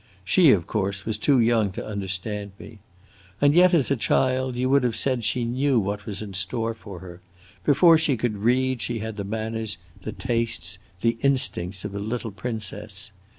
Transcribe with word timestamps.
She, 0.25 0.49
of 0.49 0.65
course, 0.65 1.05
was 1.05 1.19
too 1.19 1.39
young 1.39 1.71
to 1.73 1.85
understand 1.85 2.53
me. 2.57 2.79
And 3.39 3.53
yet, 3.53 3.71
as 3.75 3.91
a 3.91 3.95
child, 3.95 4.55
you 4.55 4.67
would 4.67 4.81
have 4.81 4.95
said 4.95 5.23
she 5.23 5.45
knew 5.45 5.79
what 5.79 6.07
was 6.07 6.23
in 6.23 6.33
store 6.33 6.73
for 6.73 7.01
her; 7.01 7.21
before 7.63 7.99
she 7.99 8.17
could 8.17 8.39
read, 8.39 8.81
she 8.81 8.97
had 8.97 9.15
the 9.15 9.23
manners, 9.23 9.77
the 10.01 10.11
tastes, 10.11 10.79
the 11.01 11.19
instincts 11.21 11.85
of 11.85 11.93
a 11.93 11.99
little 11.99 12.31
princess. 12.31 13.11